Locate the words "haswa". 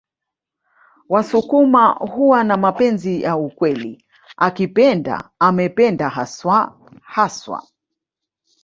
6.09-6.79, 7.01-7.63